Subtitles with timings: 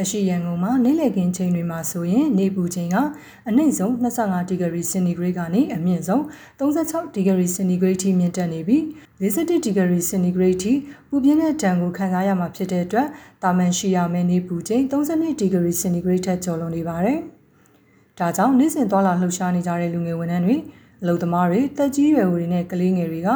[0.00, 2.96] လက်ရှိရန်ကုန်မှာနေ့လည်ခင်းချိန်တွေမှာဆိုရင်နေပူချိန်က
[3.48, 6.22] အနည်းဆုံး25ဒီဂရီစင်တီဂရိတ်ကနေအမြင့်ဆုံး
[6.58, 8.82] 36ဒီဂရီစင်တီဂရိတ်ထိမြင့်တက်နေပြီး
[9.20, 10.72] 41ဒီဂရီစင်တီဂရိတ်ထိ
[11.08, 13.08] ပူပြင်းတဲ့တန်ကိုခံစားရမှာဖြစ်တဲ့အတွက်
[13.42, 17.18] တာမန်ရှိရမယ့်နေပူချိန်32ဒီဂရီစင်တီဂရိတ်ထက်ကျော်လွန်နေပါတယ်။
[18.18, 20.56] ဒါကြောင့်နေ့စဉ်သွားလာလှုပ်ရှားနေကြတဲ့လူငယ်ဝန်ထမ်းတွေ
[21.02, 23.28] အလုပ်သမားတွေတက်ကြီးရွယ်တွေနဲ့ကလေးငယ်တွေက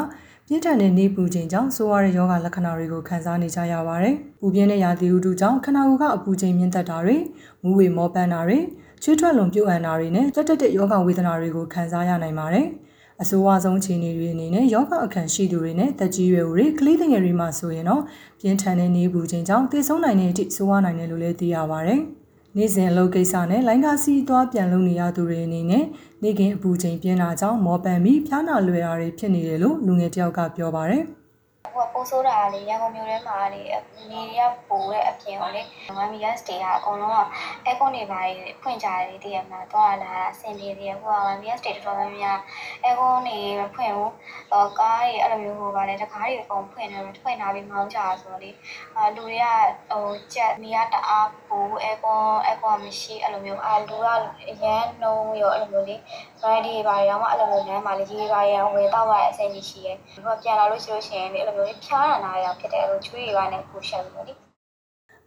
[0.49, 7.17] ပြင်းထန်တဲ့နေပူချိန်ကြောင့်ဆိုးရွားတဲ့ယောဂလက္ခဏာတွေကိုခံစားနေကြရပါတယ်။ပူပြင်းတဲ့ရာသီဥတုကြောင့်ခန္ဓာကိုယ်ကအပူချိန်မြင့်တက်တာတွေ
[7.63, 8.59] မူးဝေမောပန်းတာတွေ
[9.03, 12.67] ချွေးထွက်လွန်ပြုတ်အံတာတွေနဲ့တက်တက်တဲ့ယောဂဝေဒနာတွေကိုခံစားရနိုင်ပါတယ်။
[13.23, 18.03] အဆိုးအဝါဆုံးခြေအနေတွေအနေနဲ့ယောဂအခန့်ရှိသူတွေနဲ့တက်ကြီးရွယ်တွေကလေးငယ်တွေမှာဆိုရင်တော့
[18.41, 22.01] ပြင်းထန်တဲ့နေပူချိန်ကြောင့်သေဆုံးနိုင်တဲ့အထိဆိုးဝါးနိုင်တယ်လို့လည်းသိရပါတယ်။
[22.59, 25.85] နေ့စဉ်အလုပ်ကိစ္စနဲ့လိုင်းကားစီးသွားပြန်လုပ်နေရသူတွေအနေနဲ့
[26.23, 31.05] နေကင်းအပူချိန်ပြင်းတာကြောင့်မောပန်ပြီးဖျားနာလွယ်တာတွေဖြစ်နေတယ်လို့လူငယ်တယောက်ကပြောပါတယ်။
[31.75, 33.63] ဟိုကပိုးဆိုးတာလေရန်ကုန်မြို့ထဲမှာလေ
[34.11, 35.63] နေရပိုတဲ့အပြင်ကိုလေ
[35.97, 37.19] မမီယာစတေကအကုန်လုံးက
[37.65, 38.21] အဲကွန်တွေပါ
[38.63, 42.39] ဖွင့်ကြတယ်တည်ရမှာတော့လာအဆင်ပြေတယ်ဟိုကမမီယာစတေတော်တော်များများ
[42.85, 43.39] အဲကွန်တွေ
[43.75, 44.13] ဖွင့်ဘူး
[44.53, 48.51] တော့ကားတွေအဲ့လိုမျိုးဟိုပါလေတကားတွေအကုန်ဖွင့်နေတယ်ဖွင့်လာပြီးမောင်းကြဆိုတော့လေ
[48.97, 49.47] အာလူတွေက
[49.91, 54.07] ဟိုကြက်မီယာတအား ပိုးအဲကွန်အဲကွန်မရှိအဲ့လိုမျိုးအာလူက
[54.51, 55.97] အရန်နှုံးရောအဲ့လိုမျိုးလေ
[56.43, 64.35] ready ပါရောမှအဲ့လိုမျိုးလမ်းမှာလေရေးပါရဝယ်တော့ရအဆင်ကြီးရှိရဲဒီကပြန်လာလို့ရှိလို့ရှိရင်လေအဲ့လိုမျိုးဖြားရနာရဖြစ်တယ်အဲ့လိုချွေးတွေပါနဲ့ပူရှက်လို့လေ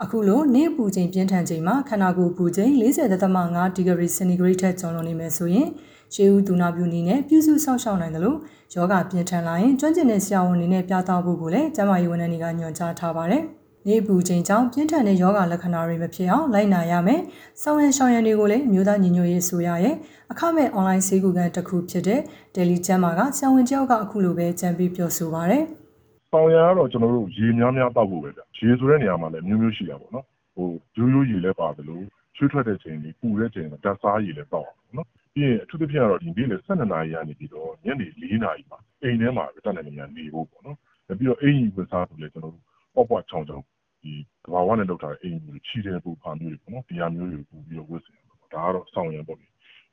[0.03, 5.67] အခုလိုနေပူချိန်ပြင်းထန်ချိန်မှာခန္ဓာကိုယ်ပူချိန်40.5ဒီဂရီစင်တီဂရိတ်ထက်ကျော်လွန်နေမယ်ဆိုရင်
[6.13, 8.37] ရှေးဦးဒူနာပြူနီနဲ့ပြုစုဆောက်ရှောက်နိုင်တယ်လို့
[8.75, 13.43] ယောဂပြင်းထန်လာရင်ကျွမ်းကျင်တဲ့ဆရာဝန်တွေနဲ့ပြသဖို့ကိုလည်းကျန်းမာရေးဝန်ထမ်းတွေကညွှန်ကြားထားပါတယ်။
[13.89, 17.21] နေပူချိန်ကြောင့်ပြင်းထန်တဲ့ယောဂလက္ခဏာတွေမဖြစ်အောင်လိုက်နာရမယ်။
[17.61, 19.95] ဆောင်းရံရှောင်းရံတွေကိုလည်းမျိုးသားညီညွတ်ရေးဆိုရရဲ့
[20.31, 22.21] အခမဲ့အွန်လိုင်းဆေးကူကန်တစ်ခုဖြစ်တဲ့
[22.55, 25.63] Daily ကျမ်းမာကဆရာဝန်တယောက်ကအခုလိုပဲကြံပြီးပြောဆိုပါရယ်။
[26.31, 32.03] ဆောင်ရံကတော့ကျွန်တော်တို့ရေများများတောက်ဖို့ပဲဗျရေဆိုတဲ့နေရာမှာလည်းမျိုးမျိုးရှိတာပေါ့နော်ဟိုရိုးရိုးရေလည်းပါတယ်လို့
[32.35, 43.65] ချွေးထွက်တဲ့ချိန်ကြီးပူတဲ့ချိန်မှာဓာတ်စားရေလည်းတောက်အောင်နော်ပြီးရင်အထူးသဖြင့်ကတော့ဒီနေ့လေ12နာရီကနေပြီးတော့ညနေ4နာရီမှာအိမ်ထဲမှာတက်တဲ့နေရာနေဖို့ပေါ့နော်ပြီးတော့အိမ်ကြီးဝတ်စားဆိုလည်းကျွန်တော်တို့ပေါ့ပေါ့ချောင်းချောင်း
[44.07, 49.47] ဒီကဘာဝနဲ့လောက်ထားတဲ့အိမ်ကြီးချီတဲ့ပူဖာမျိုးတွေပေါ့နော်ဒီဟာမျိုးတွေပူပြီးတော့ဝတ်ဆင်ဒါကတော့ဆောင်ရံပေါ့လေ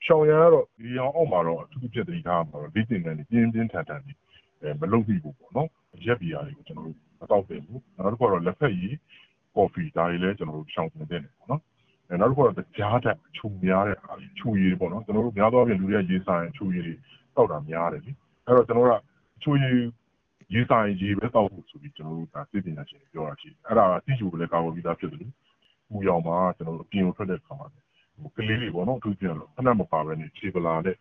[0.07, 4.13] ရှောင်းရံကတော့ဒီအောင်အောက်မှာတော့အထူးသဖြင့်တတိထားမှာတော့လေ့ကျင့်ခန်းတွေပြင်းပြင်းထန်ထန်တွေ
[4.63, 5.69] အဲမလုပ်ပြီးဘူးပေါ့နော်
[6.07, 8.95] ရက်ဘီယာတွေကိုကျွန်တော်တို့မတောက်တယ်ဘူးနောက်တစ်ခုကတော့လက်ဖက်ရည်
[9.57, 11.61] ကော်ဖီဒါတွေလည်းကျွန်တော်တို့ရှောင်တင်တဲ့ပေါ့နော်
[12.09, 16.95] အဲနောက်တစ်ခုကတော့ကြားတက်ခြုံများတဲ့အားခြုံရည်ပေါ့နော်ကျွန်တော်တို့များသောအားဖြင့်လူတွေကရေးဆိုင်ခြုံရည်တွေ
[17.37, 18.13] တောက်တာများတယ်လေ
[18.47, 19.03] အဲ့တော့ကျွန်တော်တို့က
[19.43, 19.79] ခြုံရည်
[20.53, 25.33] ရေးဆိုင်ရေးပဲတောက်ဖို့ဆိုပြီးကျွန်တော်တို့ဒါသိပညာရှင်တွေပြောတာရှိတယ်အဲ့ဒါတိကျကိုလည်းကာဝယ်ပြီးသားဖြစ်တယ်လို့
[25.91, 27.67] ပူရောင်မှာကျွန်တော်တို့အပြင်ကိုထွက်တဲ့ခါမှာ
[28.23, 30.97] ဟိုကလေးတွေပေါ့နော်အထူးပြန်လို့ခဏမပါဘဲနဲ့ခြေပလာတဲ့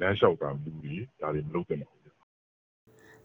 [0.00, 2.00] လမ်းလျှောက်တာလူတွေဒါတွေမလုပ်သင့်ပါဘူး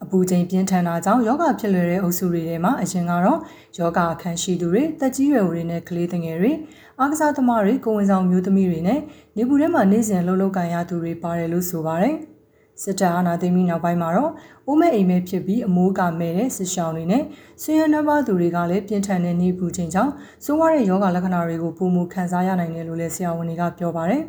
[0.04, 3.40] အပူချိန်ပြင်းထန်တာကြောင့်ယောဂဖြစ်လွယ်တဲ့အုပ်စုတွေထဲမှာအရင်ကတော့
[3.80, 6.52] ယောဂအခန်းရှိသူတွေတက်ကြီးရွယ်တွေနဲ့ကလေးငယ်တွေ
[7.00, 9.00] အားကစားသမားတွေကိုဝင်ဆောင်မျိုးသမီးတွေနဲ့
[9.38, 12.16] နေပူထဲမှာနေစဉ်လှုပ်လှုပ်ကန်ရသူတွေပါတယ်လို့ဆိုပါတယ်
[12.84, 14.32] စစ်တပ်အာဏာသိမ်းပြီးနောက်ပိုင်းမှာတော့
[14.68, 17.24] အိုးမဲအိမ်မဲဖြစ်ပြီးအမိုးကမဲတဲ့စစ်ရှောင်းတွေနဲ့
[17.62, 20.12] ဆွေးရနှပါသူတွေကလည်းပြင်းထန်တဲ့နေပူချိန်ကြောင့်
[20.46, 24.22] စိုးဝါးတဲ့ယောဂလက္ခဏာတွေကိုပုံမူခံစားရနိုင်တယ်လို့လည်းဆရာဝန်တွေကပြောပါတယ်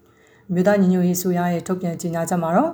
[0.52, 2.70] ။မြို့သားညီညွတ်ရေးဆိုရရဲ့ထုတ်ပြန်ကြေညာချက်မှာတော့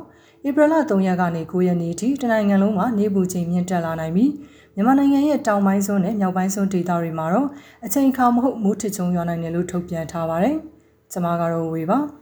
[0.47, 4.31] ဧပြီလ3ရက်ကနေ9ရက်နေ့ထိတနိုင်ငံလုံးမှာနေပူချိန်မြင့်တက်လာနိုင်ပြီး
[4.75, 7.49] မြန်မာနိုင်ငံရဲ့တောင်ပိုင်းစွန်းနဲ့မြောက်ပိုင်းစွန်းဒေသတွေမှာတော့
[7.85, 10.57] အချိန်အခါမဟုတ်မိုးထစ်ချုံရွာနိုင်တယ်လို့ထုတ်ပြန်ထားပါတယ်။
[11.13, 12.01] ကျွန်မကတော့ဝေပါ။